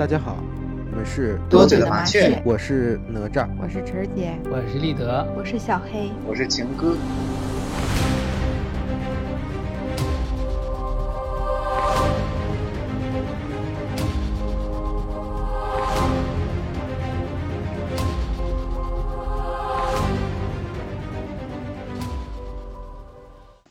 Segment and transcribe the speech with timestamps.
[0.00, 0.38] 大家好，
[0.92, 6.96] 我们是多嘴的麻雀，我是哪吒，我是晨儿姐，我是立德，我是小黑，我是情歌。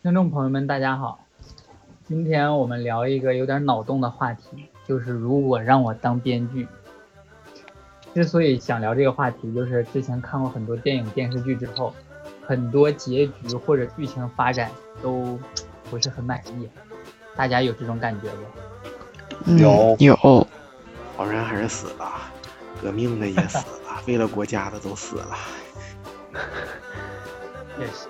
[0.04, 1.22] 听众朋友们，大家好，
[2.08, 6.68] 今天我们聊一个有点脑洞的话题，就是如果让我当编剧。
[8.16, 11.94] 之所以想聊这个话题，就是之前看过很多电影电视剧之后，
[12.44, 14.72] 很多结局或者剧情发展
[15.04, 15.40] 都
[15.92, 16.68] 不是很满意。
[17.36, 18.28] 大家有这种感觉
[19.46, 19.52] 不？
[19.58, 20.16] 有有，
[21.16, 22.12] 好人还是死了，
[22.82, 25.38] 革命的也死了， 为了国家的都死了。
[27.80, 28.10] 也是。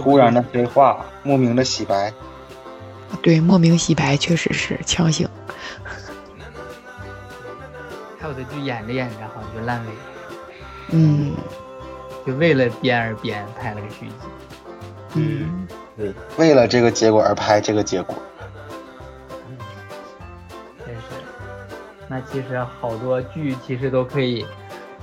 [0.00, 2.14] 突然的黑化，莫名的洗白。
[3.22, 5.26] 对，莫名洗白确实是强行。
[8.20, 9.90] 还有的剧演着演着好像就烂尾。
[10.90, 11.34] 嗯。
[12.26, 14.14] 就为了编而编，拍了个续集。
[15.14, 15.66] 嗯。
[15.96, 18.14] 对，为了这个结果而拍这个结果。
[20.84, 21.02] 真是。
[22.08, 24.44] 那其实好多剧其实都可以。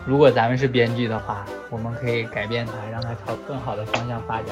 [0.06, 4.47] 如果咱们是编剧的话，我们可以改变它，让它朝更好的方向发展。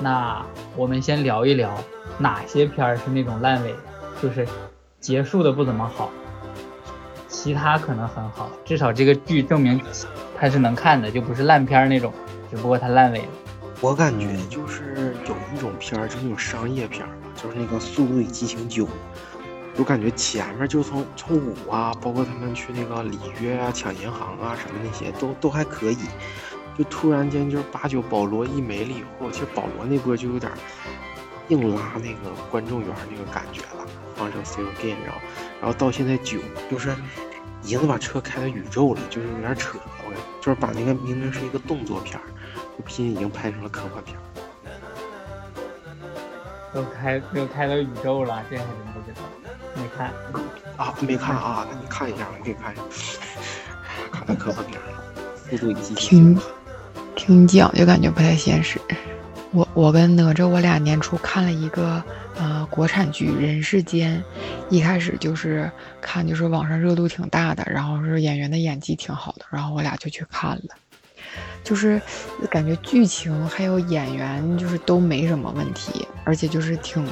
[0.00, 1.72] 那我们先聊一聊
[2.20, 3.74] 哪些片儿是那种烂尾，
[4.22, 4.46] 就是
[5.00, 6.10] 结束的不怎么好，
[7.26, 9.80] 其他可能很好，至少这个剧证明
[10.38, 12.12] 它是能看的，就不是烂片那种，
[12.50, 13.28] 只不过它烂尾了。
[13.80, 18.84] 我感觉就是有一种片儿，就是那种商业片儿，就是那个《速度与激情九》。
[19.78, 25.96] 我感觉前面就从从五啊，包括他们去那个里约啊、抢银行啊什么那些，都都还可以。
[26.76, 30.52] 就突然间就是八九保罗一没了以后，其实保罗那波就有点
[31.50, 33.86] 硬拉那个观众缘那个感觉了。
[34.16, 35.20] 放成 See You Again，然后
[35.60, 36.38] 然后到现在九
[36.70, 36.94] 就是
[37.62, 39.78] 已经把车开到宇宙了，就是有点扯。
[40.06, 42.24] 我就是把那个明明是一个动作片儿，
[42.76, 44.20] 就拼已经拍成了科幻片儿。
[46.72, 49.22] 都开都开到宇宙了，这还真不知道。
[49.74, 50.12] 没看
[50.76, 52.82] 啊，没看啊，那你看一下，我给你看一下。
[54.12, 54.78] 看看科幻片，
[55.50, 56.34] 速度与激情。
[57.16, 58.80] 听听讲就感觉不太现实。
[59.52, 62.02] 我我跟哪吒，我俩年初看了一个
[62.36, 64.18] 呃国产剧《人世间》，
[64.68, 70.76] 一开始就是看就是网上热度挺大的，然后是演员的演技挺好的，然后我俩就去看了。
[71.62, 72.00] 就是
[72.48, 77.04] 感觉剧情还有演员就是都没什么问题，而且就是挺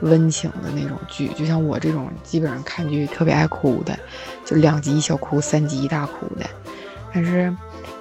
[0.00, 1.28] 温情的那种剧。
[1.36, 3.98] 就像我这种基本上看剧特别爱哭的，
[4.44, 6.46] 就两集一小哭，三集一大哭的。
[7.12, 7.54] 但是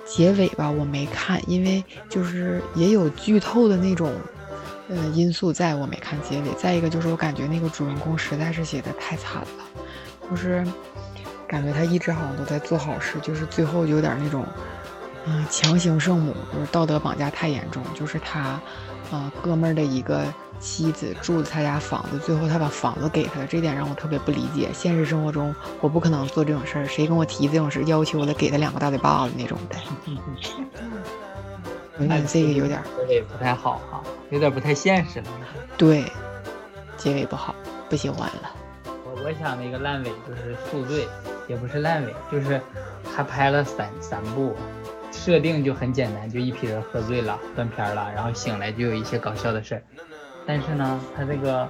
[0.09, 4.11] 结尾吧，我没看，因为就是也有剧透的那种
[4.89, 6.51] 呃因素，在我没看结尾。
[6.57, 9.63] 再一个就是我感觉那个主人公实在是写的太惨了，
[10.29, 10.65] 就是
[11.47, 14.45] 感觉他一直好像都在做好事，就是最后有点那种。
[15.25, 18.59] 嗯，强行圣母就是道德绑架太严重，就是他，
[19.11, 20.23] 呃，哥们儿的一个
[20.59, 24.69] 妻子住他家房子，最后他把房子给他了，这点让我特别不理解。
[24.73, 29.75] 现实生活中我不可能做这种事儿，谁跟我提这种事，要求我得给他两个大嘴巴子那种的。
[31.97, 35.25] 我觉得这个有点结尾不太好哈， 有点不太现实了。
[35.75, 36.05] 对，
[36.95, 37.53] 结尾不好，
[37.89, 38.51] 不喜欢了。
[38.85, 41.07] 我我想那个烂尾就是宿醉，
[41.47, 42.61] 也不是烂尾，就是
[43.15, 44.55] 他拍了三三部。
[45.11, 49.83] 设定就很简单，就一批人喝醉了，断片了，然后醒来就有一些搞笑的事儿。
[50.45, 51.67] 但是呢，他这个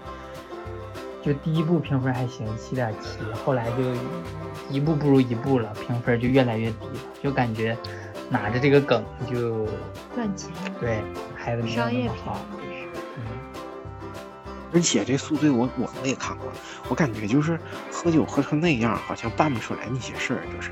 [1.22, 3.84] 就第一部评分还行，七点七，后来就
[4.70, 7.78] 一步不如一步了，评分就越来越低了，就感觉
[8.30, 9.66] 拿着这个梗就
[10.14, 10.52] 赚钱。
[10.80, 11.02] 对，
[11.38, 12.36] 拍的商业片。
[13.18, 13.24] 嗯。
[14.72, 16.48] 而且这宿醉我我们也看过，
[16.90, 17.60] 我感觉就是
[17.92, 20.72] 喝酒喝成那样，好像办不出来那些事儿，就是。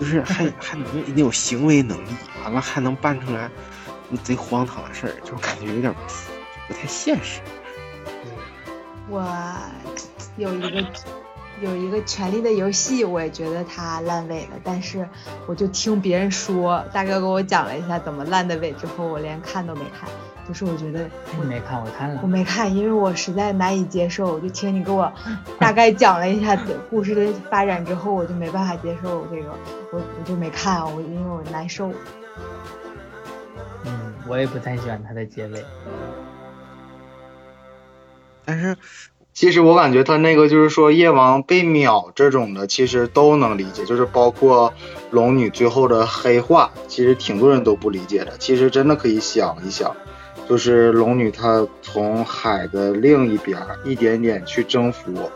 [0.00, 2.08] 就是还还能得有行为能力，
[2.42, 3.50] 完了还能办出来
[4.24, 5.94] 贼荒唐的事儿，就感觉有点
[6.66, 7.40] 不太现实。
[9.08, 9.22] 我
[10.36, 10.84] 有一个
[11.60, 15.06] 有一个《权力的游戏》，我也觉得它烂尾了，但是
[15.46, 20.08] 我就听别人说，大哥给我讲了一下怎么烂的尾，之后我连看都没看。
[20.50, 21.08] 就是我觉得
[21.38, 22.18] 我没看，我看了。
[22.24, 24.40] 我没看，因为我实在难以接受。
[24.40, 25.12] 就听你给我
[25.60, 26.58] 大概讲了一下
[26.90, 29.50] 故事的发展之后，我就没办法接受这个，
[29.92, 31.92] 我我就没看，我因为我难受。
[33.84, 35.64] 嗯，我也不太喜欢它的结尾。
[38.44, 38.76] 但是，
[39.32, 44.74] 其实我感觉他那个就是说夜王被秒这种的，其实都能理解，就是包括
[45.12, 48.36] 龙女最后的黑化，其实挺多人都不理解的。
[48.38, 49.94] 其实真的可以想一想。
[50.50, 55.30] 就是龙女，她从海的另一边一点点去征服，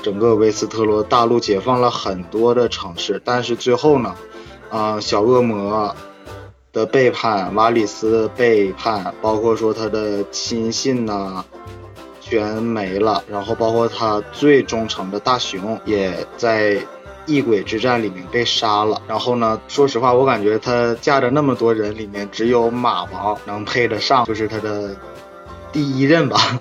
[0.00, 4.14] 整个维斯特罗大陆解放了很多的城市，但是最后呢，
[4.68, 5.96] 啊、小恶魔
[6.72, 11.44] 的背叛，瓦里斯的背叛，包括说他的亲信呐、
[12.20, 16.76] 全没了，然后包括他最忠诚的大熊也在
[17.26, 19.00] 异鬼之战里面被杀了。
[19.06, 24.96] 然后呢，说实话，我感觉他嫁的那么多人里面，只有马王能配得上，就是他的
[25.72, 26.60] 第一任吧。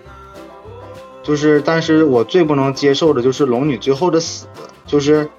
[1.21, 4.47] 就是，但是我最不能接受的就是龙女最后的死，
[4.88, 5.29] 就是，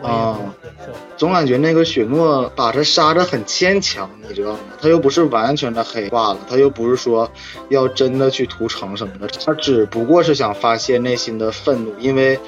[0.00, 0.92] 我也不啊、能接受。
[1.18, 4.58] 总感觉那个雪诺把他杀的很牵强，你知道吗？
[4.80, 7.30] 他又不是完全的黑化了，他又不是说
[7.68, 12.38] 要真的去屠城什么的，他只不过是想发泄内心的愤怒，因为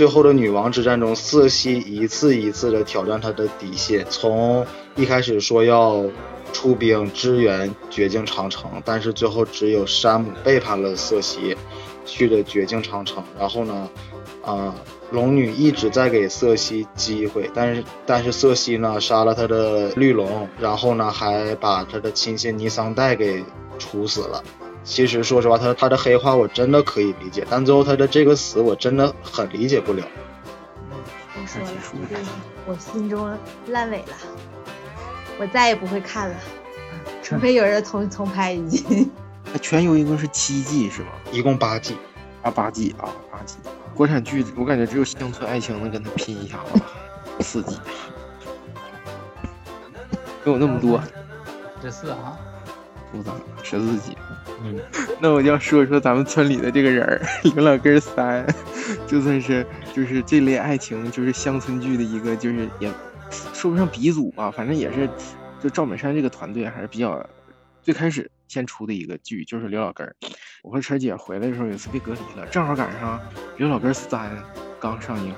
[0.00, 4.66] 最后的女王之战中，瑟西一次一次的挑战他的底线，从
[4.96, 6.02] 一开始说要
[6.54, 11.54] 出兵支援绝境长城，但是最后只有山姆背叛了瑟西，
[12.06, 13.90] 去了绝境长城，然后呢，
[14.42, 14.74] 啊、
[15.10, 23.44] 龙女一直在给瑟西机会，但是但是瑟西呢杀了他的绿龙，然后呢还把他的亲信尼桑带给
[23.78, 24.42] 处死了。
[24.82, 30.04] 其实说实话，他他的黑化我真的可以理解，但最后他的这个死我真的很理解不了。
[31.34, 32.18] 我说了结束，一定
[32.66, 33.30] 我心中
[33.68, 34.16] 烂尾了，
[35.38, 36.34] 我再也不会看了，
[37.22, 39.10] 除非有人重重拍一季。
[39.52, 41.08] 它全游一共是七季是吗？
[41.32, 41.96] 一共八季，
[42.42, 43.56] 啊，八季啊，八季。
[43.94, 46.86] 国产剧我感觉只有《乡村爱情》能跟他拼一下子吧，
[47.40, 47.76] 四季，
[50.44, 51.02] 没有那么多，
[51.82, 52.38] 这四哈，
[53.12, 54.16] 不咋十四季。
[54.62, 54.78] 嗯，
[55.20, 57.20] 那我就要说说咱们村里的这个人儿，
[57.54, 58.46] 刘老根三，
[59.06, 62.92] 就算是就是这类爱情，就是乡村剧的一个，就是也
[63.52, 65.08] 说不上鼻祖吧，反正也是，
[65.60, 67.24] 就赵本山这个团队还是比较
[67.82, 70.14] 最开始先出的一个剧，就是刘老根儿。
[70.62, 73.18] 我和晨姐回来的时候有一次被隔离了，正好赶上
[73.56, 74.30] 刘老根三
[74.78, 75.34] 刚上映，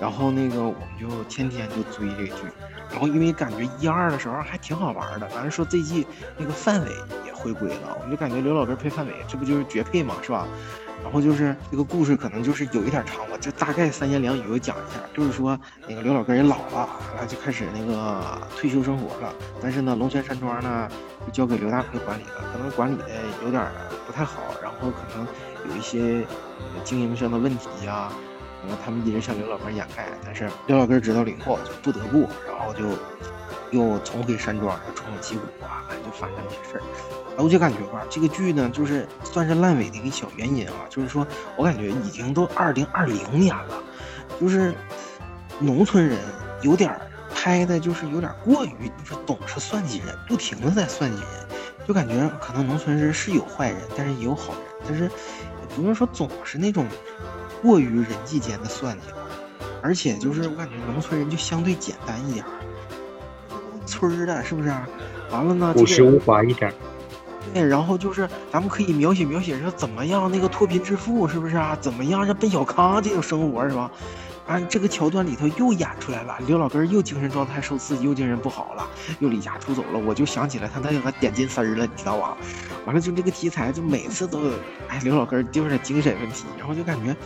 [0.00, 2.42] 然后那个我们就天天就追这个剧，
[2.90, 6.06] 然后因为感觉一二的时候还挺好玩的，完了说这季
[6.36, 6.90] 那个范伟
[7.26, 10.46] 也回归了，我们就感觉刘老根配范伟，这不就是绝配嘛，是吧？
[11.02, 20.88] 然后就是这个故事可能就是有一点长，我就大概三言两语我讲一下，就是说那个刘老根也老了，完了就开始那个退休生活了，但是呢，龙泉山庄呢
[21.26, 23.04] 就交给刘大奎管理了，可能管理的
[23.44, 23.62] 有点
[24.06, 25.26] 不太好，然后可能
[25.68, 26.26] 有一些
[26.84, 28.10] 经营上的问题呀、
[28.66, 32.84] 然后他们一直向刘老根掩盖，但是刘老根知道了以后就不得不，然后就
[33.70, 36.82] 又重回山庄，重整旗鼓啊，就发生这些事儿。
[37.28, 41.26] 然后我就感觉吧，这个剧呢，就是算是烂尾的一个小原因啊，就是说
[41.56, 43.82] 我感觉已经都二零二零年了，
[44.40, 44.72] 就是
[45.58, 46.18] 农村人
[46.62, 46.96] 有点
[47.34, 51.30] 拍的，就是有点过于就是总是算计人，不停的在算计人，
[51.88, 56.86] 就感觉可能农村人是有坏人，但是也有好人，但是也不用说总是那种
[57.64, 59.16] 过于人际间的算计了，
[59.80, 62.50] 而且就是我感觉农村人就相对简单一点儿，
[63.86, 64.86] 村儿的是不是啊？
[65.30, 66.70] 完了呢，朴实无华一点。
[67.54, 71.74] 对，然后就是咱们可以描写描写说怎么样那个脱贫致富是不是啊？
[71.80, 73.90] 怎么样让奔小康这种生活是吧？
[74.46, 78.86] 啊，这个桥段里头又演出来了，刘老根儿又精神状态受刺激，又精神不好了，
[79.18, 79.98] 又离家出走了。
[79.98, 82.36] 我就想起来他那个点金丝儿了，你知道吧？
[82.84, 84.52] 完了就这个题材，就每次都有，
[84.88, 87.16] 哎，刘老根儿有点精神问题，然后就感觉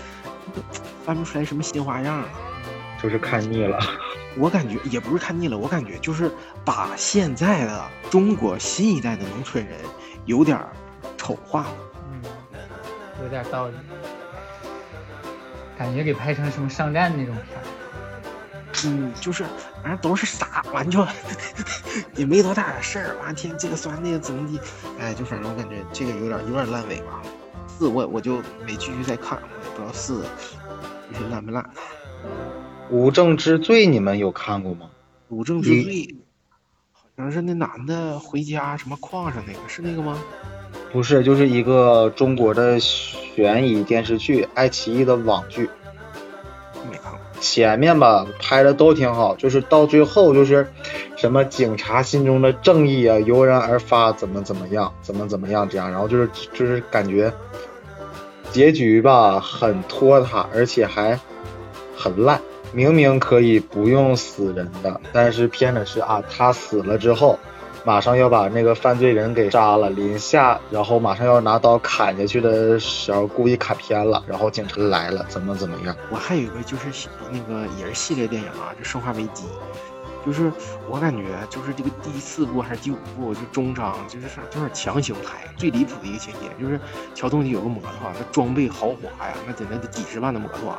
[1.05, 2.29] 翻不出来什么新花样了。
[3.03, 3.79] 就是看腻了。
[4.37, 6.31] 我感觉也不是看腻了，我感觉就是
[6.65, 9.77] 把现在的中国新一代的农村人
[10.25, 10.69] 有点儿
[11.17, 11.77] 丑化了。
[12.13, 12.23] 嗯，
[13.23, 13.75] 有点道理，
[15.79, 17.63] 感觉给拍成什么商战那种片儿。
[18.85, 19.45] 嗯，就是
[19.83, 21.05] 反正都是傻，完就
[22.15, 24.61] 也没多大点事儿，完天这个酸那个怎么的，
[25.01, 27.23] 哎，就反正我感觉这个有点有点烂尾吧。
[27.67, 30.25] 四我我就没继续再看，我也不知道四
[31.13, 31.69] 就是烂不烂。
[32.91, 34.91] 无证之罪你们有看过吗？
[35.29, 36.17] 无证之罪，
[37.17, 40.19] 好像是那男的回家什么矿上那个，是那个吗？
[40.93, 45.69] 不是，就是一个中国的悬疑电视剧，爱奇艺的网剧。
[47.41, 50.67] 前面吧拍的都挺好，就是到最后就是
[51.17, 57.33] 什么警察心中的正义啊油然而发，怎么怎么样，怎么怎么样这样，然后就是就是感觉
[58.51, 61.21] 结局吧很拖沓，而且还
[61.97, 62.41] 很烂。
[62.73, 67.39] 明明可以不用死人的，但是偏的是啊，他死了之后，
[67.85, 75.97] 马上要把那个犯罪人给杀了，临下然后马上要拿刀砍下去的时候，故意砍偏了，然后警察来了，怎么怎么样？
[76.11, 79.45] 我还有一个就是那个也是系列电影啊，就《生化危机》，
[80.29, 80.53] 就是
[80.91, 85.49] 我感觉就是这个第四部还是第五部，就中章就是啥，就是强行拍。
[85.57, 86.79] 最离谱的一个情节就是
[87.15, 90.77] 乔东基有个摩托，那装备豪华呀，那得那得几十万的摩托。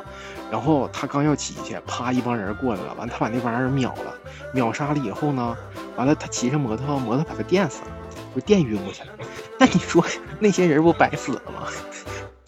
[0.52, 4.14] 然后他刚要骑去，啪，一帮人过来了，完他把那帮人秒了，
[4.54, 5.56] 秒杀了以后呢，
[5.96, 7.88] 完了他骑上摩托，摩托把他电死了，
[8.36, 9.08] 就电晕过去了。
[9.58, 10.04] 那你说
[10.38, 11.66] 那些人不白死了吗？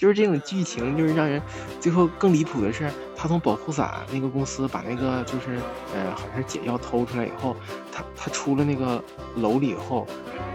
[0.02, 1.40] 就是这种剧情，就是让人
[1.78, 5.61] 最后更离谱的是，他从保护伞那个公司把那个就是
[5.94, 7.54] 呃，好像是解药偷出来以后，
[7.92, 9.00] 他他出了那个
[9.37, 10.04] 楼里以后，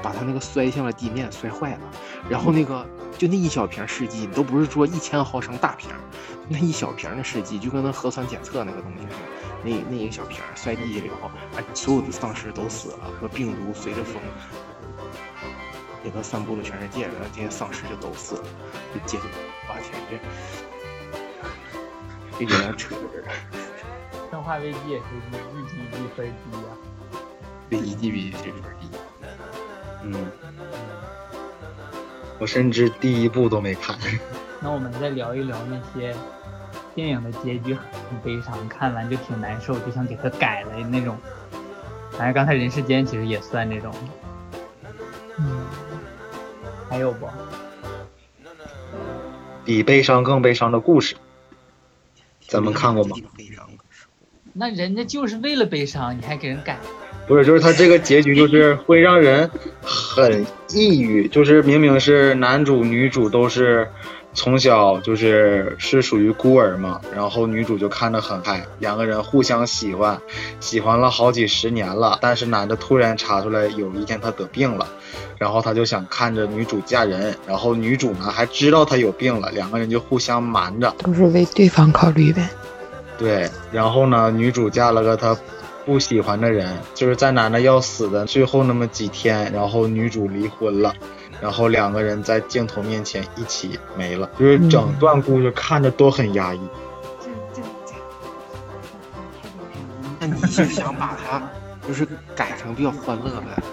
[0.04, 1.80] 把他那个摔向了地面，摔坏了。
[2.28, 2.86] 然后那个
[3.18, 5.92] 就那一小瓶试剂，都不是说一千毫升大瓶，
[6.50, 9.16] 那一小瓶的试剂就跟那核酸检测那个东西似的，
[9.64, 14.22] 那那一个小瓶摔地下以后，啊，所有的丧尸都死了，说病毒随着风。
[16.08, 18.44] 给他散布了全世界，然后这些丧尸就都死了，
[18.94, 19.26] 就结束。
[19.68, 20.18] 我天，这
[22.40, 23.02] 这有点扯着。
[24.32, 26.70] 生化危机也是一级一级分低呀，
[27.70, 28.90] 这一级比一季分低。
[30.04, 30.32] 嗯，
[32.40, 33.98] 我甚至第一部都没看。
[34.62, 36.16] 那我们再聊一聊那些
[36.96, 41.18] 电影的结局很悲伤，看完就挺难受，就想给它改了那种。
[42.12, 43.94] 反正刚才《人世间》其实也算这种。
[46.98, 47.28] 嗯，还有不？
[49.64, 51.16] 比悲伤更悲伤的故事，
[52.48, 53.16] 咱们看过吗？
[54.54, 56.80] 那人家就是为了悲伤，你还给人改？
[57.28, 59.50] 不是，就是他这个结局就是会让人
[59.82, 63.90] 很抑郁，就是明明是男主女主都是
[64.34, 70.20] 从小就是是属于孤儿嘛，然后女主就看得很嗨，两个人互相喜欢，
[70.62, 74.88] 喜欢了好几十年了，但是男的突然查出来有一天他得病了，
[75.38, 82.48] 然后他就想看着女主嫁人，然后女主呢还知道他有病了，两个人就互相瞒着，都是为对方考虑呗。
[83.18, 85.36] 对，然后呢，女主嫁了个她
[85.88, 90.94] 不喜欢的人，就是在男的要死的最后那么几天，然后女主离婚了，
[91.40, 96.60] 然后两个人在镜头面前一起没了，就是整段故事看着都很压抑。
[100.20, 101.42] 那你是想把它
[101.88, 103.64] 就是改成比较欢乐呗？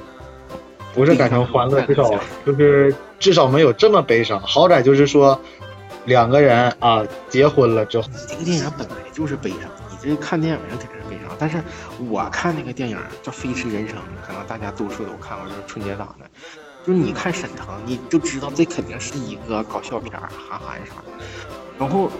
[0.94, 2.14] 不是改成欢乐，至少
[2.46, 5.40] 就是至少没有这么悲伤，好歹就是说
[6.04, 11.23] 两个人啊结婚了之后，你这个电影本来就是悲伤，你这看电影人肯定是悲伤。
[11.38, 11.62] 但是
[11.98, 16.30] 我看那个电影叫《飞驰人生》，可能大家多数都看过，就是春节档的。
[16.86, 21.24] 就是你看沈腾，你就知道这肯定是一个搞笑片，韩寒啥的。
[21.78, 22.10] 然后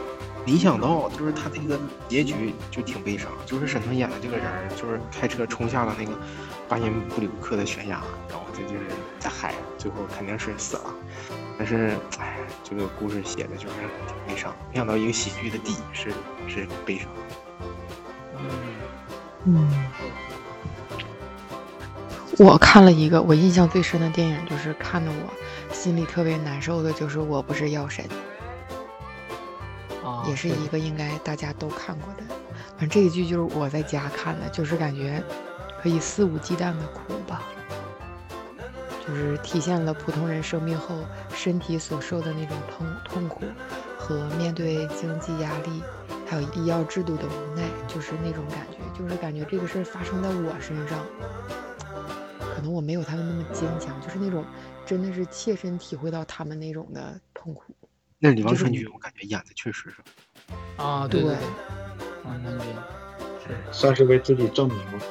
[0.46, 1.78] 没想到，就是他这个
[2.08, 6.12] 结局就挺悲伤，就是沈腾演的这个人，就是开车冲下了那个
[6.66, 8.86] 巴音布鲁克的悬崖，然后这就是
[9.18, 10.94] 在海，最后肯定是死了。
[11.56, 13.74] 但是，哎，这个故事写的就是
[14.08, 14.52] 挺悲伤。
[14.70, 16.10] 没想到一个喜剧的底是
[16.48, 17.06] 是悲伤。
[18.36, 18.48] 嗯，
[22.38, 28.04] 我看了一个我印象最深的电影，就是看的我心里特别难受的，就是《我不是药神》，
[30.06, 32.22] 啊，也是一个应该大家都看过的。
[32.76, 35.22] 反正这一剧就是我在家看的，就是感觉
[35.80, 37.42] 可以肆无忌惮的哭吧，
[39.06, 40.96] 就是体现了普通人生病后
[41.32, 43.44] 身体所受的那种痛痛苦
[43.96, 45.82] 和面对经济压力。
[46.34, 50.98] 还有医药制度的无奈，就是那种感觉，就是感觉这个事儿发生在我身上，
[52.56, 54.44] 可能我没有他们那么坚强，就是那种
[54.84, 57.72] 真的是切身体会到他们那种的痛苦。
[58.18, 59.96] 那李王传君，我感觉演的确实是，
[60.76, 62.68] 啊，对对对对，王传君
[63.46, 63.54] 是。
[63.70, 65.04] 算是为自己证明了。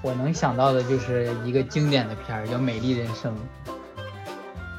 [0.00, 3.36] 我能想到的就是一个经典的片儿，叫《美丽人生》。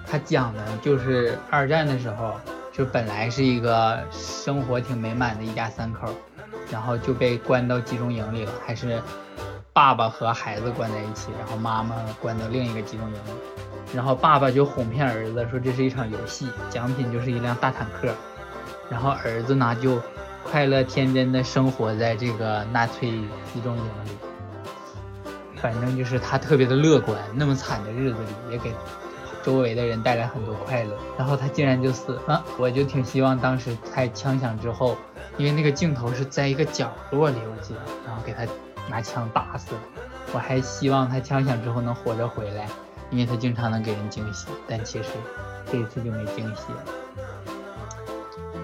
[0.07, 2.39] 它讲的就是二战的时候，
[2.71, 6.07] 就本来是一个生活挺美满的一家三口，
[6.71, 9.01] 然后就被关到集中营里了，还是
[9.73, 13.31] 爸爸和孩子关在一起，然后妈妈关到另一个集中营里。
[13.93, 18.13] 然后爸爸就哄骗儿子说这是一场游戏，奖品就是一辆大坦克。
[18.89, 20.01] 然后儿子呢就
[20.43, 23.11] 快乐天真的生活在这个纳粹
[23.53, 24.11] 集中营里。
[25.57, 28.73] 反正就是他特别的乐观，那么惨的日子里也给
[29.43, 30.97] 周围的人带来很多快乐。
[31.17, 34.97] 然后他竟然就死了，我就挺希望当时在枪响之后，
[35.37, 38.45] 因为那个镜头是在一个角落里，我记得，然后给他
[38.89, 39.79] 拿枪打死了。
[40.33, 42.67] 我还希望他枪响之后能活着回来，
[43.09, 45.09] 因为他经常能给人惊喜，但其实
[45.69, 46.85] 这一次就没惊喜了，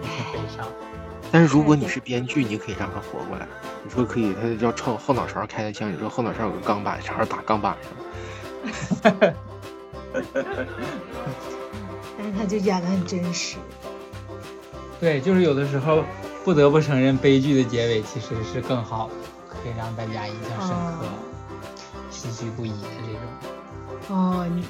[0.02, 0.66] 也挺悲伤。
[1.30, 3.46] 但是如果你是编剧，你可以让他活过来。
[3.84, 9.12] 你说可以，他要朝后脑勺开的枪，你说后脑勺有个钢板，正好打钢板上。
[12.18, 13.58] 但是他就演的很真实。
[15.00, 16.04] 对，就是有的时候
[16.44, 19.14] 不得不承认，悲剧的结尾其实是更好的，
[19.48, 21.06] 可以让大家印象深刻。
[22.12, 24.18] 唏嘘不已的这种。
[24.18, 24.66] 哦，你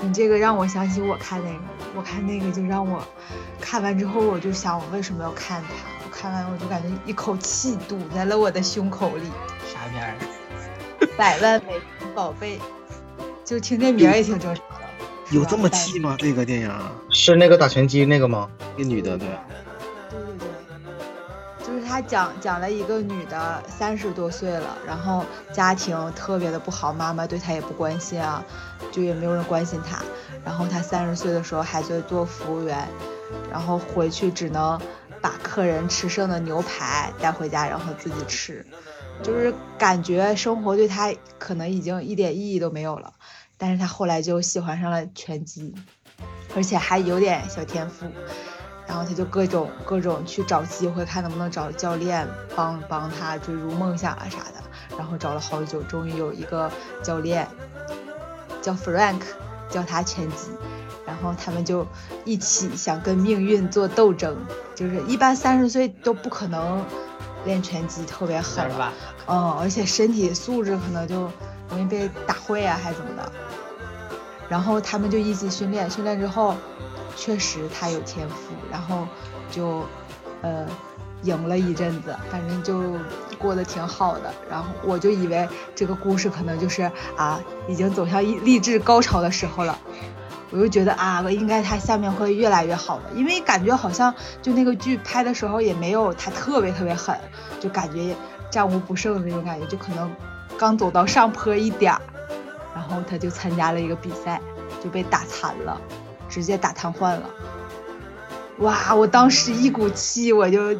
[0.00, 1.58] 你这个让我想起我看那个，
[1.94, 3.06] 我看那个就让我
[3.60, 5.68] 看完之后，我就想我为什么要看它？
[6.04, 9.24] 我看完我就感觉一口气堵在了我的胸口里。
[9.72, 10.14] 啥片儿？
[11.16, 12.58] 百万美金宝贝，
[13.44, 14.84] 就听这名儿也挺正常的。
[15.30, 16.16] 有这么气吗？
[16.18, 16.72] 这个电影？
[17.10, 18.48] 是那个打拳击那个吗？
[18.76, 19.28] 那女的对。
[20.10, 28.44] 对对对，就是他讲讲了一个女的三十多岁了，然后家庭特别的不好，妈妈对她也不关心啊，
[28.92, 30.02] 就也没有人关心她。
[30.44, 32.86] 然后她三十岁的时候还在做服务员，
[33.50, 34.80] 然后回去只能
[35.20, 38.64] 把客人吃剩的牛排带回家，然后自己吃，
[39.22, 43.14] 就是感觉生活对他可能已经一点意义都没有了。
[43.56, 45.74] 但是他后来就喜欢上了拳击，
[46.56, 48.06] 而且还有点小天赋。
[48.86, 54.96] 然后他就各种各种去找机会，看能不能找教练帮帮他追逐梦想啊啥的。
[54.98, 56.70] 然后找了好久，终于有一个
[57.02, 57.48] 教练
[58.60, 59.20] 叫 Frank
[59.70, 60.50] 教他拳击，
[61.06, 61.86] 然后他们就
[62.26, 64.36] 一起想跟命运做斗争。
[64.74, 66.84] 就是一般三十岁都不可能
[67.44, 68.92] 练拳击特别狠吧？
[69.26, 71.30] 嗯，而且身体素质可能就
[71.70, 73.32] 容易被打坏啊，还是怎么的。
[74.48, 76.54] 然后他们就一起训练，训练之后。
[77.16, 78.36] 确实他有天赋，
[78.68, 79.06] 然后
[79.48, 79.86] 就，
[80.42, 80.66] 呃，
[81.22, 82.98] 赢了一阵子，反正就
[83.38, 84.34] 过得挺好的。
[84.50, 89.78] 然后我就以为这个故事可能就是啊，已经走向励志高潮的时候了。
[90.50, 97.18] 我就觉得啊，应该他下面会越来越好的，因为感觉好像就那个剧拍的时候也没有他特别特别狠，
[97.60, 98.14] 就感觉
[98.50, 100.10] 战无不胜的那种感觉，就可能
[100.58, 102.00] 刚走到上坡一点儿，
[102.74, 104.40] 然后他就参加了一个比赛，
[104.82, 105.80] 就被打残了。
[106.26, 107.30] 直接打瘫痪了，
[108.58, 108.92] 哇！
[108.94, 110.74] 我当时一股气我就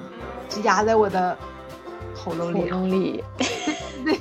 [0.48, 1.36] 就压在我的
[2.14, 3.22] 喉咙里，喉咙里，
[4.04, 4.18] 对，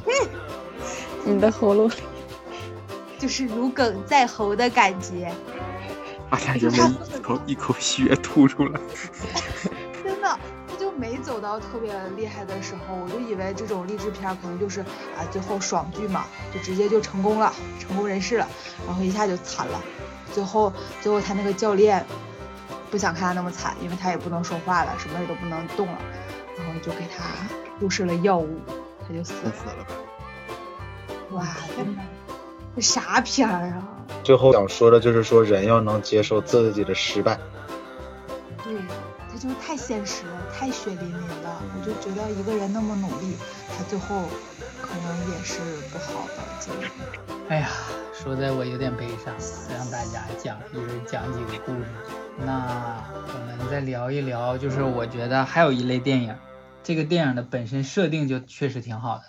[1.24, 1.94] 你的喉咙里，
[3.24, 5.32] 就是如鲠在喉的感觉，
[6.30, 8.82] 把感觉一口一口血吐出来，
[10.04, 10.38] 真的，
[10.68, 18.48] 他就没走到特别厉害的时候，我就以为这种励志片可能就是啊最后爽剧嘛，就直接就成功了，成功人士了，
[18.86, 19.82] 然后一下就惨了。
[20.34, 22.06] 最后，最后他那个教练
[22.92, 25.98] 不想看他那么惨，因为他也不能说话了，什么也都不能动了，
[26.58, 27.24] 然后就给他
[27.80, 28.60] 注射了药物，
[29.08, 29.88] 他就死死了。
[31.32, 31.48] 哇，
[31.78, 31.86] 这
[32.82, 33.88] 啥片儿啊？
[34.24, 37.38] 最后想说的就是说，人要能接受自己的失败。
[38.64, 38.76] 对，
[39.32, 41.58] 他就是太现实了，太血淋淋的。
[41.76, 43.38] 我就觉得一个人那么努力，
[43.78, 44.24] 他最后
[44.82, 45.60] 可能也是
[45.92, 46.92] 不好的结局。
[47.50, 47.70] 哎呀。
[48.14, 49.34] 说的我有点悲伤，
[49.76, 51.84] 让大家讲一人讲几个故事。
[52.46, 56.34] 那我们再聊一聊，就是我觉得还有一类电影，
[56.84, 59.24] 这个电影的本身设定就确实挺好的，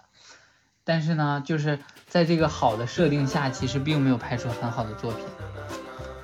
[0.84, 5.24] 但是呢，就是在这个好的设定下，其实并没有拍出很好的作品。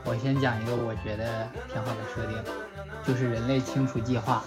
[0.05, 2.37] 我先讲一个我觉得挺好的设定，
[3.05, 4.45] 就是《人类清除计划》。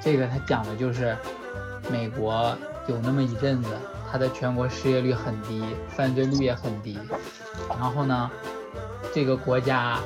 [0.00, 1.16] 这个它讲的就是
[1.90, 3.70] 美国有那么一阵子。
[4.10, 6.98] 它的全国失业率很低，犯罪率也很低。
[7.68, 8.30] 然后呢，
[9.12, 10.00] 这个国家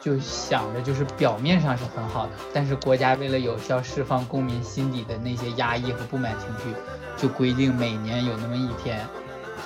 [0.00, 6.74] 就想着就是表面上是很好的，但是国家为了有效释放公民心底的那些压抑和不满情绪，
[7.16, 9.06] 就规定每年有那么一天，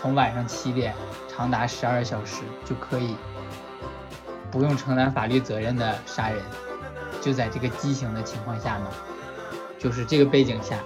[0.01, 0.95] 从晚上七点
[1.29, 3.17] 长达十二小时就可以
[4.51, 6.43] 不用承担法律责任的杀人。
[7.21, 8.89] 就在这个畸形的情况下呢，
[9.79, 10.79] 就是这个背景下。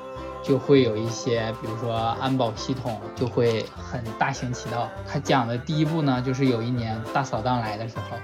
[0.42, 4.88] 就会有一些，比如说安保系统就会很大行其道。
[5.06, 8.16] 他讲的第一步呢，就是有一年大扫荡来的时候，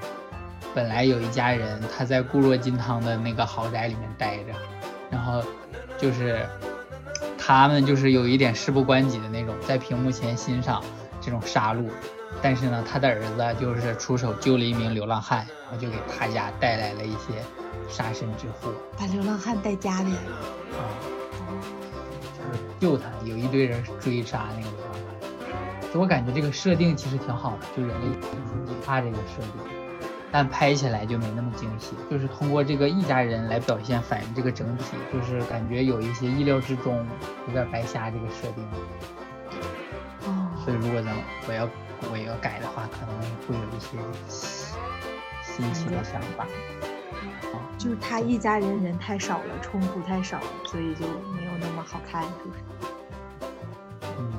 [0.75, 4.44] 本来有一家人他在固若金汤的那个豪宅里面待着，
[5.11, 5.42] 然后
[5.99, 6.49] 就是
[7.47, 10.83] 他们就是有一点事不关己的那种，在屏幕前欣赏
[11.21, 11.89] 这种杀戮。
[12.43, 17.41] 但是呢，他的儿子就是出手救了一名流浪汉，然后就给他家带来了一些
[17.89, 20.19] 杀身之祸，把流浪汉带家里了。
[20.73, 20.91] 啊。
[22.37, 28.07] 就是救他，有一堆人追杀那个流浪汉，就我感觉这个设定其实挺好的，就人类
[28.85, 29.76] 他这个设定，
[30.33, 37.07] 但拍起来就没那么惊喜，就是通过这个一家人来表现，反映这个整体，就是感觉有一些意料之中，
[37.47, 38.65] 有点白瞎这个设定。
[40.27, 40.51] 哦。
[40.65, 41.15] 所以如果咱
[41.49, 41.69] 我要
[42.12, 43.97] 我要改的话，可能会有一些
[45.41, 46.47] 新奇的想法。
[47.79, 52.61] 就是他一家人人太少了，冲突太少了，所以就没有那么好看，是不是？
[54.19, 54.33] 嗯，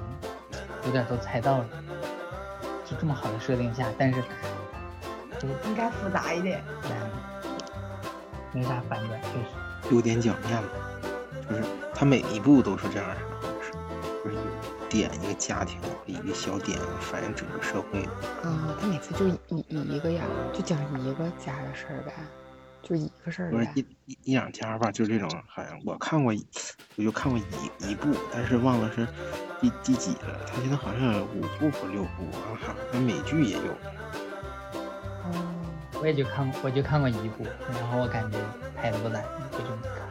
[0.86, 1.66] 有点都猜到了。
[2.84, 4.22] 就这么好的设定下，但是
[5.40, 6.64] 就应该复杂一点。
[8.54, 10.68] 没啥反转，确实有点讲面了。
[11.50, 13.16] 就是他每一步都是这样的，
[14.24, 14.38] 就是
[14.90, 18.02] 点一个家庭一个小点，反映整个社会。
[18.44, 20.24] 啊，他每次就一一个呀，
[20.54, 22.14] 就讲一个家的事儿呗，
[22.82, 25.30] 就一个事儿不是一一一两家吧，就这种。
[25.48, 26.34] 好像我看过，
[26.96, 29.08] 我就看过一一部，但是忘了是
[29.62, 30.40] 第第几了。
[30.48, 33.74] 他现在好像有五部或六部啊，好像美剧也有。
[36.00, 38.38] 我也就看，我就看过一部，然后我感觉
[38.76, 40.08] 拍的不烂，我就没看。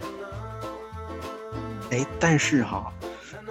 [1.93, 2.93] 哎，但是哈，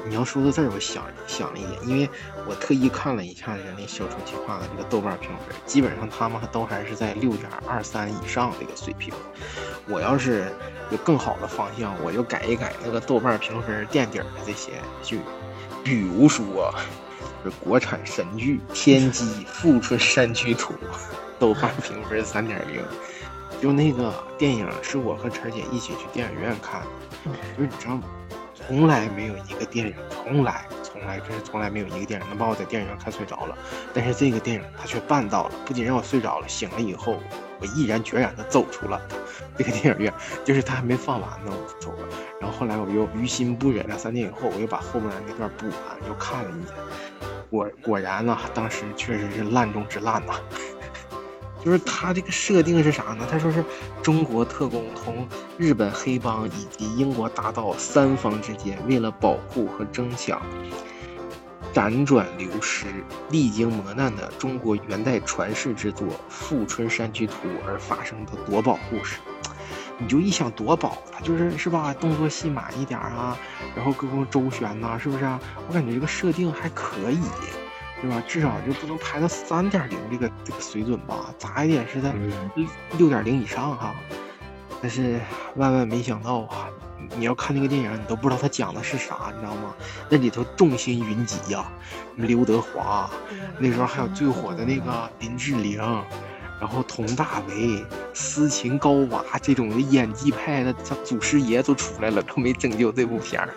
[0.07, 2.09] 你要说到这儿，我想想了一点，因为
[2.47, 9.13] 我特意看了一下人类消除计划的这个豆瓣评分，基本上他们都还是在六点二三以上这个水平。
[9.87, 10.51] 我要是
[10.91, 15.19] 有更好的方向，我就改一改那个豆瓣评分垫底的这些剧，
[15.83, 16.71] 比如说，
[17.43, 20.73] 是国产神剧《天机富春山居图》，
[21.39, 22.81] 豆瓣评分三点零。
[23.61, 26.81] 就那个电影是我和晨姐一起去电影院看，
[27.57, 28.03] 就是你知道吗？
[28.67, 33.55] 从来没有一个电影，从来从来真是从来没有一个电影能把我在电影院看睡着了。
[33.93, 37.19] 但是这个电影它却办到了，不仅让我睡着了，醒了以后
[37.61, 38.99] 我毅然决然的走出了
[39.55, 42.07] 这个电影院，就是它还没放完呢，我就走了。
[42.41, 46.73] 然后后来我又于心不忍，两三天以后我又把后面那段补完，又看了一下，
[47.51, 50.33] 果果然呢，当时确实是烂中之烂呐。
[51.65, 53.27] 就是他这个设定是啥呢？
[53.29, 53.65] 他说是
[54.03, 60.39] 中国特工同日本黑帮以及英国大盗三方之间，为了保护和争抢
[61.73, 62.85] 辗转流失、
[63.31, 67.33] 历经磨难的中国元代传世之作《富春山居图》
[67.67, 69.17] 而发生的夺宝故事。
[69.97, 71.91] 你就一想夺宝，他就是是吧？
[71.93, 73.35] 动作戏满一点啊，
[73.75, 75.39] 然后各种周旋呐，是不是啊？
[75.67, 77.21] 我感觉这个设定还可以。
[78.01, 78.21] 对吧？
[78.27, 81.33] 至少就不能排到三点零这个这个水准吧？
[81.37, 82.13] 咋也得是在
[82.97, 83.95] 六点零以上哈。
[84.81, 85.19] 但是
[85.55, 86.67] 万万没想到啊！
[87.17, 89.73] 你要看那个电影，你都不知道他讲的是啥，你知道吗？
[90.09, 91.65] 那里头众星云集呀，
[92.15, 93.09] 刘德华，
[93.57, 95.79] 那时候还有最火的那个林志玲，
[96.59, 103.49] 然后佟大为、斯琴高娃这种的演技派的，像祖师爷都出来了，都没拯救这部片儿。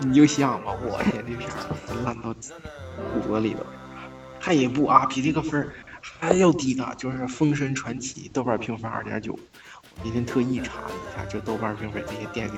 [0.00, 2.34] 你就想吧，我天，这片儿烂到
[3.14, 3.60] 骨子里头。
[4.40, 9.38] 还一部啊，比这个分儿还要低的，就是《封神传奇》，豆瓣评分二点九。
[9.94, 12.54] 我今天特意查了一下，就豆瓣评分这些电影，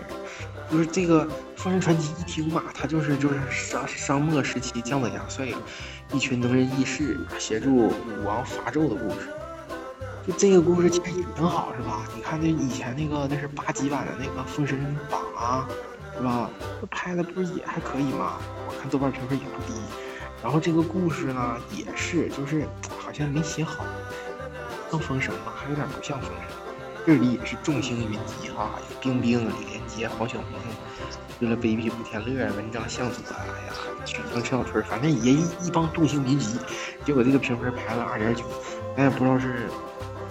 [0.71, 5.57] 就是这个《封神传奇》一听吧，它就是就是商商末时期姜子牙率领
[6.13, 7.93] 一群能人异士协助武
[8.25, 9.29] 王伐纣的故事。
[10.27, 12.07] 就这个故事其实也挺好，是吧？
[12.17, 15.69] 你看那以前那个那是八几版的那个《封神榜》啊，
[16.17, 16.49] 是吧？
[16.81, 18.39] 这拍的不是也还可以吗？
[18.67, 19.79] 我看豆瓣评分也不低。
[20.43, 22.67] 然后这个故事呢，也是就是
[22.99, 23.85] 好像没写好，
[24.91, 26.57] 像封神嘛，还有点不像封神。
[27.07, 30.59] 这里也是众星云集哈，有冰冰、李连杰、黄晓明，
[31.41, 33.75] 为了卑鄙古天乐、文章向佐，哎呀，
[34.07, 36.59] 曲江陈小春，反正也一一帮众星云集。
[37.05, 38.43] 结果这个评分排了二点九，
[38.97, 39.69] 咱也不知道是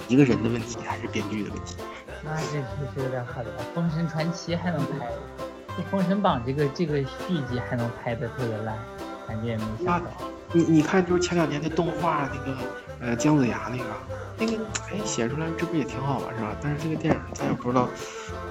[0.08, 1.76] 一个人的问题还是编剧的问题。
[2.24, 5.10] 那这确实有点狠了，封神传奇还能拍，
[5.78, 8.78] 这封神榜这个这个续集还能拍的特别烂。
[9.26, 10.12] 感觉也没想到，
[10.52, 12.58] 你你看，就是前两年的动画那个，
[13.00, 13.86] 呃，姜子牙那个，
[14.38, 16.28] 那个，哎，写出来这不也挺好吗？
[16.38, 16.54] 是吧？
[16.62, 17.88] 但是这个电影咱也不知道，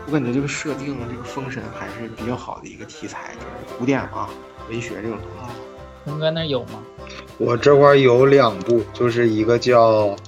[0.07, 4.31] 我感觉这个设定，这个封神还是比较好的一个题材，就是古典嘛，
[4.71, 5.55] 文学这种东西。
[6.07, 6.83] 鹏哥那有吗？
[7.37, 10.07] 我这块有两部，就是一个叫《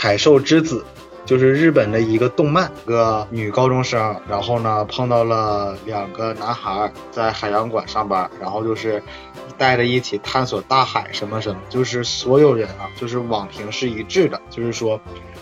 [0.00, 0.78] 海兽之子》。
[1.26, 9.00] 就是日本的一个动漫，一个女高中生，然后呢碰到了两个男孩在海洋馆上班，然后就是
[9.56, 14.98] 带着一起探索大海什么什么，就是所有人啊，就是网评是一致的，就是说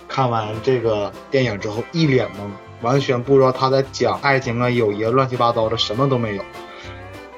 [0.08, 2.50] 看完这个电影之后一脸懵，
[2.82, 6.42] 完全不知道他在讲爱情啊、友谊乱七八糟的什么都没有，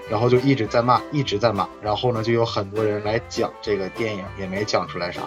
[0.08, 5.20] 然后就一直在骂，一直在骂，然后呢就有很多人来讲这个电影，也没讲出来啥。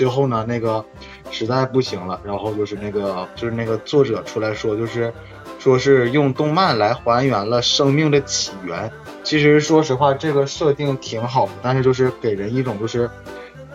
[0.00, 0.82] 最后呢，那个
[1.30, 5.12] 实在不行了，然后就是那个就是那个作者出来说，就是
[5.58, 8.90] 说是用动漫来还原了生命的起源。
[9.22, 13.10] 其实说实话，这个设定挺好的，但是就是给人一种就是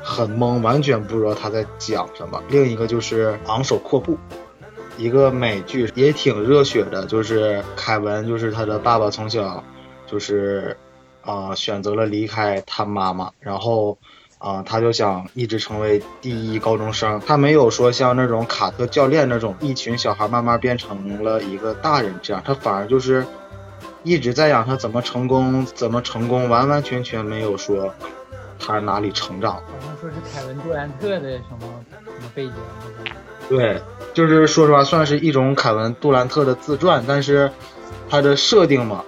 [0.02, 2.42] 很懵，完全不知道他在讲什么。
[2.50, 4.14] 另一个就是《昂首阔步》，
[4.98, 9.64] 一个美剧也挺热血的，就是凯文，就是他的爸爸从小
[10.08, 10.76] 就是
[11.22, 13.96] 啊选择了离开他妈妈，然后。
[14.46, 23.26] 啊，他就想一直成为第一高中生，他没有说像那种卡特教练那种一群小孩慢慢变成了一个大人这样，他反而就是
[24.04, 27.92] 一直在讲他怎么成功，怎么成功，完完全全没有说
[28.60, 29.54] 他哪里成长。
[29.54, 32.54] 好像说是凯文杜兰特的什么什么背景。
[33.50, 33.82] 对，
[34.14, 37.52] 就是说实话，算是一种凯文杜兰特的自传，但是
[38.08, 39.04] 他的设定嘛。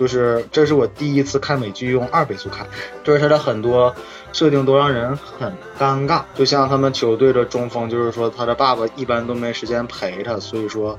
[0.00, 2.66] 就是这是我第一次看美剧用二倍速看，
[3.04, 3.94] 就是它的很多
[4.32, 6.22] 设定都让人很尴尬。
[6.34, 10.98] 就像他们球队的中锋，就是说他的爸爸一般都没时间陪他，所以说，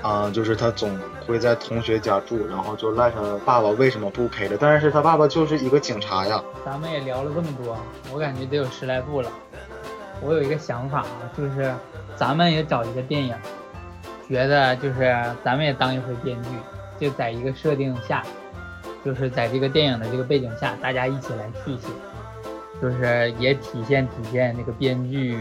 [0.00, 4.56] 啊、就是他总会在同学家住，然后就赖他爸爸为什么不陪他。
[4.58, 7.76] 但是他爸爸就是一个警察呀，咱们也聊了这么多，
[8.14, 9.30] 我感觉得有十来部了。
[10.22, 11.70] 我有一个想法啊，就是
[12.16, 13.34] 咱们也找一个电影，
[14.26, 16.48] 觉得就是咱们也当一回编剧，
[16.98, 18.22] 就在一个设定下，
[19.04, 21.88] 就是在这个电影的这个背景下，大家一起来续写，
[22.80, 25.38] 就是也体现体现这个编剧。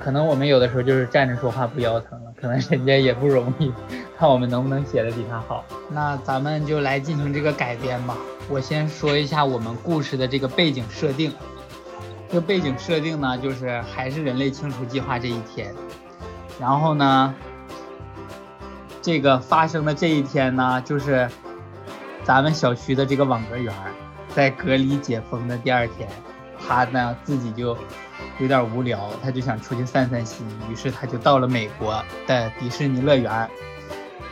[0.00, 3.72] 可能我们有的时候就是站着说话不腰疼了，可能人家也不容易，
[4.18, 5.64] 看我们能不能写的比他好。
[5.90, 8.16] 那咱们就来进行这个改编吧。
[8.50, 11.32] 我先说一下我们故事的这个背景设定。
[12.28, 15.72] 这个背景设定呢，就是还是人类清除计划这一天。
[16.60, 17.34] 然后呢，
[19.04, 21.28] 这个发生的这一天呢，就是
[22.22, 23.70] 咱们小区的这个网格员
[24.34, 26.08] 在隔离解封的第二天，
[26.58, 27.76] 他呢自己就
[28.38, 33.46] 有点无聊，他就想出去散散心，于是他就到了美国的迪士尼乐园。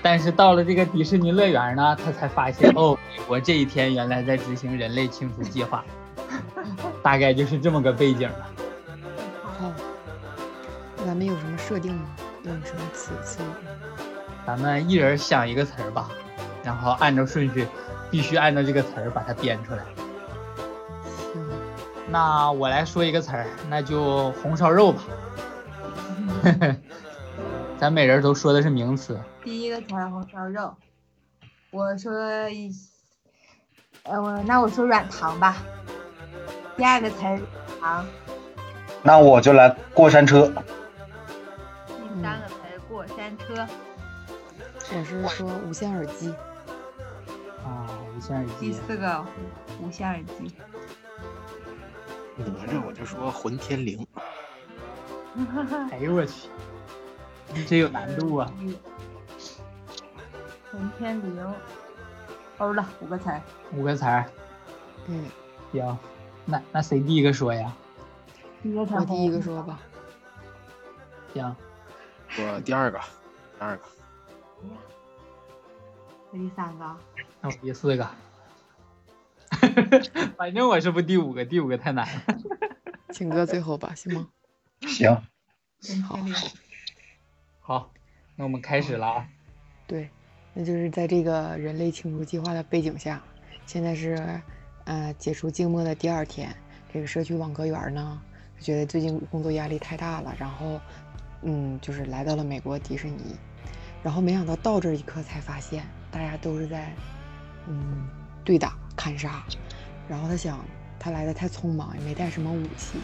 [0.01, 5.85] 但是到了这个迪士尼乐园呢，他才发现 哦，美国这一天原来在执行人类清除计划，
[7.03, 8.47] 大概就是这么个背景了。
[9.61, 9.71] 好，
[11.05, 12.07] 咱们有什么设定吗？
[12.45, 14.02] 有什么词词语？
[14.47, 16.09] 咱们一人想一个词儿吧，
[16.65, 17.67] 然后按照顺序，
[18.11, 19.83] 必须按照这个词儿把它编出来。
[21.33, 21.49] 行，
[22.09, 25.03] 那我来说一个词儿，那就红烧肉吧。
[27.79, 30.75] 咱每人都说的是名词，第一个词儿红烧肉，
[31.71, 32.71] 我说一，
[34.05, 35.57] 呃，我那我说软糖吧。
[36.77, 37.41] 第二个词儿
[37.81, 38.07] 糖，
[39.03, 40.47] 那我就来过山车。
[41.87, 43.67] 第三个词儿过山车，
[44.95, 46.31] 我是说无线耳机。
[47.65, 48.73] 啊，无线耳机第。
[48.73, 49.25] 四个
[49.81, 50.53] 无线耳机。
[52.37, 54.05] 哪吒我就说混天绫，
[55.93, 56.49] 哎呦我去，
[57.67, 58.51] 这有难度啊！
[60.71, 61.53] 混天绫，
[62.59, 63.41] 欧了五个词儿。
[63.75, 64.25] 五个词儿，
[65.07, 65.27] 嗯，
[65.73, 65.99] 行，
[66.47, 67.71] 那那谁第一个说呀？
[68.63, 69.79] 第一个我第一个说吧。
[71.35, 71.55] 行，
[72.39, 74.02] 我第二个，第二个，我
[76.31, 76.97] 第三个。
[77.41, 78.09] 那我第四个。
[80.37, 82.23] 反正我是不第五个，第五个太难了。
[83.11, 84.29] 请哥最后吧， 行吗？
[84.87, 85.23] 行，
[86.03, 86.19] 好
[87.61, 87.91] 好，
[88.35, 89.29] 那我们开始了啊。
[89.87, 90.09] 对，
[90.55, 93.23] 那就是在这个人类清除计划的背景下，
[93.67, 94.41] 现在是
[94.85, 96.55] 呃解除静默的第二天。
[96.93, 98.21] 这个社区网格员呢，
[98.59, 100.81] 觉得最近工作压力太大了，然后
[101.43, 103.37] 嗯，就是来到了美国迪士尼，
[104.03, 106.93] 然后没想到到这一刻才发现，大家都是在
[107.69, 108.09] 嗯
[108.45, 109.43] 对打砍杀，
[110.09, 110.59] 然后他想
[110.99, 112.99] 他来的太匆忙，也没带什么武器。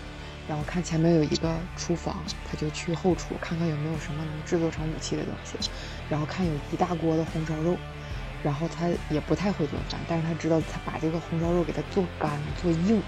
[0.49, 5.71] 然后看前面有一个厨房，他就去后厨看看有没有什么能制作成武器的东西。
[6.09, 7.77] 然后看有一大锅的红烧肉，
[8.43, 13.03] 然后他也不太会做饭，但是他知道他把这个红烧肉给它做干做硬，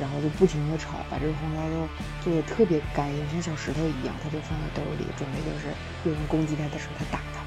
[0.00, 1.88] 然后就不停的炒，把这个红烧肉
[2.22, 7.40] 做的特别干硬，像小石头一样，他就放在兜里，准备就是有人攻击他的时候他打他。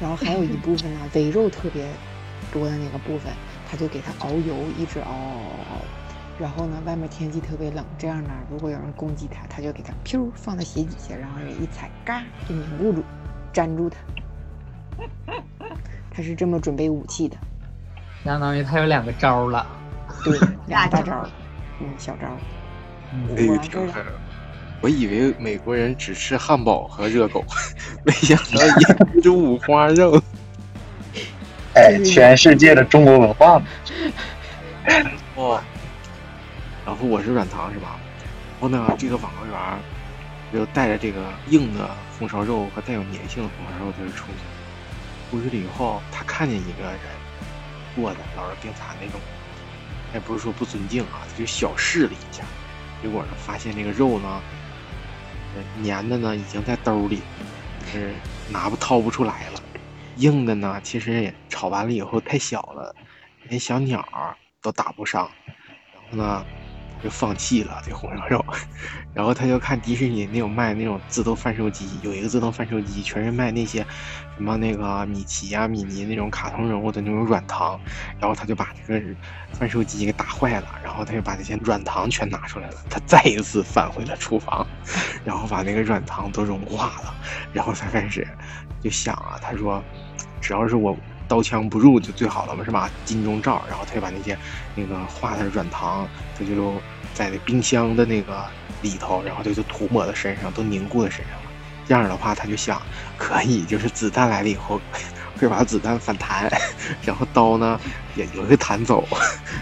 [0.00, 1.86] 然后还有一部分呢， 肥肉特别
[2.52, 3.32] 多的那个部分，
[3.68, 5.82] 他就给它熬油，一直熬熬熬熬。
[6.38, 13.02] 然后呢，外面天气特别冷，这样呢，如果有人攻击他，他就给他噗放在鞋底下，然后人一踩，嘎就凝固住，
[13.54, 13.96] 粘住他。
[16.10, 17.36] 他是这么准备武器的，
[18.24, 19.66] 相当于他有两个招儿了。
[20.24, 21.28] 对，两个大大招
[21.80, 22.36] 嗯，小招儿。
[23.12, 24.04] 嗯哎呦果然是挺狠。
[24.82, 27.44] 我以为美国人只吃汉堡和热狗，
[28.04, 28.62] 没想到
[29.14, 30.20] 也吃五花肉。
[31.74, 33.66] 哎，全世界的中国文化嘛。
[35.34, 35.60] 哦，
[36.84, 37.98] 然后我是软糖是吧？
[38.60, 39.58] 然后呢，这个网格员
[40.52, 44.38] 就带着这个硬的红烧肉和带有粘性的红烧肉就是出去。
[45.30, 46.94] 出去了以后，他看见一个人
[47.94, 49.20] 坐的老弱病残那种，
[50.14, 52.42] 也不是说不尊敬啊，他就小试了一下，
[53.02, 54.40] 结果呢，发现这个肉呢，
[55.84, 57.22] 粘的呢已经在兜里，
[57.92, 58.14] 是
[58.48, 59.62] 拿不掏不出来了。
[60.16, 62.94] 硬的呢，其实也炒完了以后太小了，
[63.48, 64.02] 连小鸟
[64.62, 65.30] 都打不上。
[65.92, 66.46] 然后呢，
[67.02, 68.44] 就放弃了这红烧肉。
[69.14, 73.80] 然后他就看迪士尼那种卖那种自动贩售机，有一个自动贩售机，全是卖那些
[74.36, 77.80] 什么那个米奇呀、米妮那种卡通人物的那种软糖。
[78.20, 79.06] 然后他就把这个
[79.52, 82.76] 贩售机给打坏了，然后他就把这些软糖全拿出来了。
[82.90, 84.66] 他再一次返回了厨房，
[85.24, 87.14] 然后把那个软糖都融化了，
[87.52, 88.26] 然后才开始
[88.82, 89.82] 就想啊，他说，
[90.40, 90.96] 只要是我
[91.28, 92.90] 刀枪不入就最好了嘛，是吧？
[93.04, 94.36] 金钟罩，然后他就把那些
[94.74, 96.08] 那个化的软糖，
[96.38, 96.80] 他就
[97.14, 98.44] 在那冰箱的那个
[98.82, 101.42] 里头，然后他就涂抹在身上，都凝固在身上了。
[101.86, 102.80] 这样的话，他就想
[103.16, 104.80] 可以，就是子弹来了以后，
[105.38, 106.50] 会把子弹反弹，
[107.04, 107.80] 然后刀呢
[108.16, 109.06] 也也会弹走，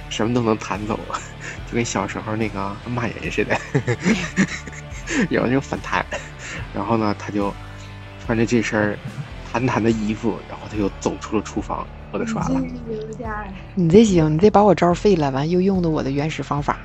[0.08, 0.98] 什么都能弹走，
[1.66, 3.60] 就跟小时候那个骂人似的，
[5.28, 6.04] 然后就反弹。
[6.72, 7.52] 然后呢，他就
[8.24, 8.98] 穿着这身
[9.54, 11.86] 弹弹的衣服，然后他又走出了厨房。
[12.10, 12.60] 我的刷了，
[13.76, 16.76] 你这行，你这把我招废了，完又用的我的原始方法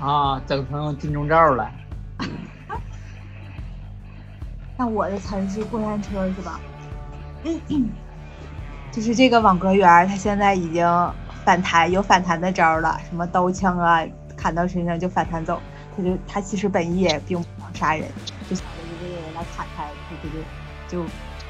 [0.00, 1.70] 啊，整成金钟罩了。
[4.76, 6.60] 那我的词是过山车是吧？
[8.90, 10.84] 就是这个网格员，他现在已经
[11.44, 14.04] 反弹，有反弹的招了，什么刀枪啊，
[14.36, 15.60] 砍到身上就反弹走。
[15.96, 18.08] 他就他其实本意也并不想杀人，
[18.50, 19.90] 就想着如果有人来砍他，他
[20.28, 20.30] 就
[20.98, 21.04] 就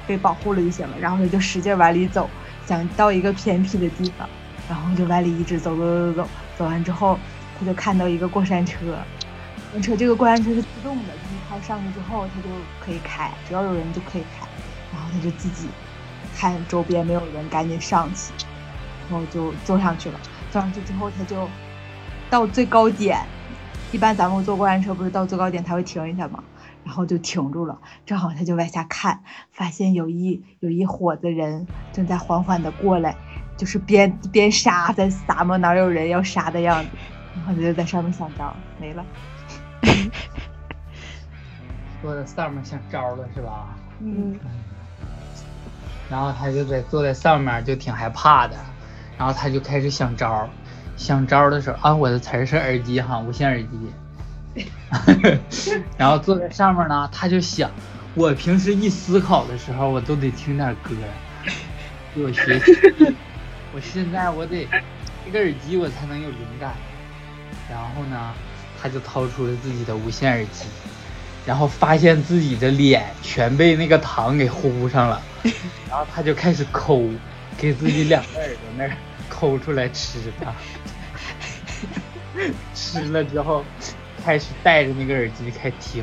[0.07, 0.95] 被保护了就行了。
[1.01, 2.29] 然后他就使劲往里走，
[2.67, 4.29] 想到一个偏僻的地方，
[4.69, 6.29] 然后就往里一直走走走走走。
[6.57, 7.19] 走完之后，
[7.59, 12.49] 他就看到一个过山车，过山车这个过山车是自动的，就是他上去之后他就
[12.85, 14.47] 可以开，只要有人就可以开。
[14.93, 15.67] 然后他就自己
[16.37, 18.33] 看周边没有人，赶紧上去，
[19.11, 20.21] 然后就坐上去了。
[20.53, 21.49] 坐上去之后，他就
[22.31, 23.19] 到最高点。
[23.90, 26.43] 一般咱们坐过山车不是到最高点他会停一下吗？
[26.85, 33.16] 然后就停住了，正好他就往下看，发现有一有一伙子人正在缓缓的过来，
[33.57, 36.90] 就是边边杀在撒嘛，哪有人要杀的样子，
[37.35, 39.05] 然后他就在上面想招，没了。
[42.03, 43.75] 坐在上面想招了是吧？
[44.01, 44.38] 嗯。
[46.11, 48.55] 然后他就在坐在上面就挺害怕的，
[49.16, 50.47] 然后他就开始想招。
[50.97, 53.92] 想招的时候啊，我的词儿是耳机哈，无线耳机。
[55.99, 57.71] 然后坐在上面呢，他就想，
[58.14, 60.90] 我平时一思考的时候，我都得听点歌，
[62.14, 62.73] 给我学习。
[63.75, 64.69] 我现在我得
[65.25, 66.73] 这个耳机，我才能有灵感。
[67.69, 68.33] 然后呢，
[68.81, 70.67] 他就掏出了自己的无线耳机，
[71.45, 75.21] 然后发现自己的脸全被那个糖给糊上了，
[75.90, 77.09] 然后他就开始抠，
[77.59, 78.93] 给自己两个耳朵那儿
[79.29, 80.55] 抠出来吃的。
[82.75, 83.64] 吃了之后，
[84.24, 86.02] 开始戴着那个耳机开听，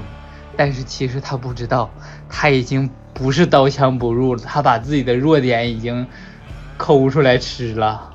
[0.56, 1.90] 但是其实他不知道，
[2.30, 6.06] 他已经不是刀枪不入了，他把自己的弱点已经
[6.78, 8.12] 抠出来吃了。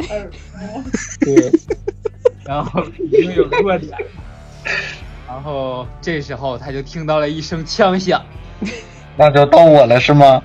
[1.20, 1.52] 对，
[2.44, 3.92] 然后已经有弱点，
[5.26, 8.24] 然后这时候他就听到了一声枪响，
[9.16, 10.40] 那就到我了是吗？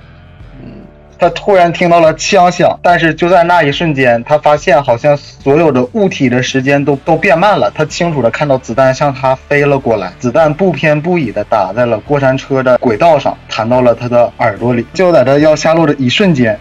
[1.22, 7.72] 他突然听到了枪响，但是就在那一瞬间，他发现好像所有的物体的时间都都变慢了。
[7.76, 14.84] 他清楚的看到子弹向他飞了过来，子弹不偏不倚的打在了过山车的轨道上，弹到了他的耳朵里。
[14.96, 16.60] 就在他要下落的一瞬间。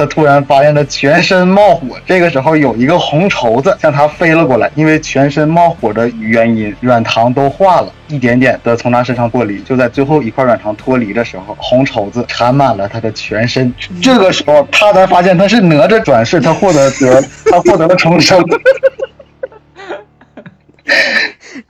[0.00, 9.60] 他突然发现他全身冒火，这个时候有一个红绸子向他飞了过来，因为全身冒火的原因，软糖都化了，一点点的从他身上剥离。
[9.60, 13.70] 就在最后一块软糖脱离的时候，红绸子缠满了他的全身。
[14.00, 18.42] 这个时候他才发现他是哪吒转世，他获得得他获得了重生。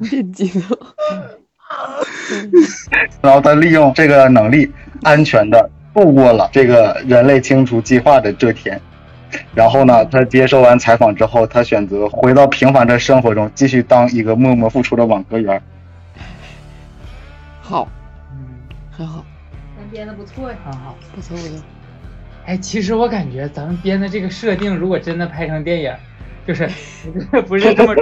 [0.08, 0.78] 别激动。
[3.22, 4.70] 然后他利用这个能力，
[5.02, 5.68] 安全的。
[5.92, 8.81] 度过了这个人类清除计划的这天，
[9.55, 15.61] 然后呢，他接受完采访之后，他选择回到平凡的生活中，继续当一个默默付出的网格员。
[17.61, 17.88] 好，
[18.31, 18.38] 嗯，
[18.90, 19.24] 很好，
[19.76, 21.57] 咱编的不错呀，很好，不错不错。
[22.46, 25.92] 哎，其实我感觉咱们编的这个设定，如果真的拍成电影，
[26.46, 26.68] 就是
[27.48, 27.94] 不是这么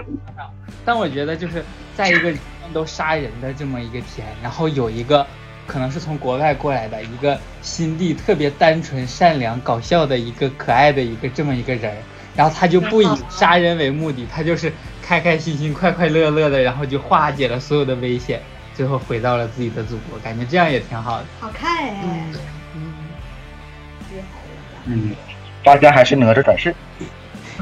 [0.85, 1.65] 但我觉得就是
[1.97, 2.33] 在一个
[2.73, 5.27] 都杀人的这么一个天，然后有一个。
[5.69, 11.95] 可能是从国外过来的一个心地特别单纯、善良、搞笑的一个可爱的一个这么一个人，
[12.35, 18.41] 然后他就不以杀人为目的，他就是开开心心、快快乐乐的，然后就化解了所有的危险，
[18.75, 21.27] 最后回到了自己的祖国，感觉这样也挺好的。
[21.39, 22.25] 好看哎，
[22.75, 22.95] 嗯，
[24.87, 25.15] 嗯，
[25.63, 26.75] 大家还是哪吒转世。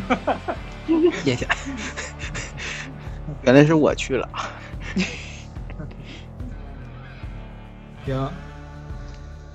[1.24, 1.46] 谢谢。
[3.42, 4.28] 原来是我去了。
[8.06, 8.30] 行，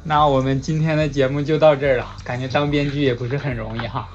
[0.04, 2.06] 那我们今天的节目就到这儿了。
[2.24, 4.10] 感觉当编剧也不是很容易哈。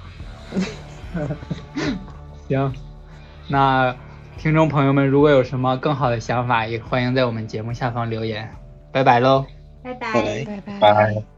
[2.48, 2.72] 行，
[3.48, 3.96] 那
[4.36, 8.48] 听众朋友们，如果有什么更好的想法，也欢迎在我们节目下方留言。
[8.92, 9.46] 拜拜喽！
[9.82, 10.12] 拜拜
[10.44, 11.35] 拜拜拜。